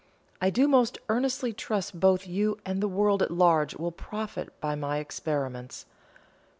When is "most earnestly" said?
0.67-1.53